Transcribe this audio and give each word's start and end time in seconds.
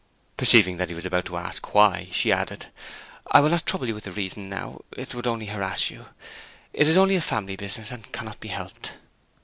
Perceiving 0.35 0.77
that 0.77 0.87
he 0.89 0.95
was 0.95 1.05
about 1.05 1.25
to 1.25 1.37
ask 1.37 1.75
why, 1.75 2.07
she 2.11 2.31
added, 2.31 2.71
'I 3.29 3.39
will 3.39 3.49
not 3.51 3.67
trouble 3.67 3.85
you 3.87 3.93
with 3.93 4.05
the 4.05 4.11
reason 4.11 4.49
now; 4.49 4.81
it 4.97 5.13
would 5.13 5.27
only 5.27 5.45
harass 5.45 5.91
you. 5.91 6.07
It 6.73 6.87
is 6.87 6.97
only 6.97 7.15
a 7.17 7.21
family 7.21 7.55
business, 7.55 7.91
and 7.91 8.11
cannot 8.11 8.39
be 8.39 8.47
helped.' 8.47 8.93